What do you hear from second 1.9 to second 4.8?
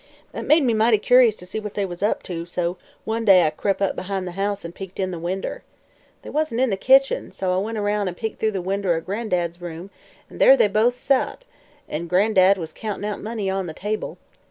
up to, so one day I crep' up behind the house an'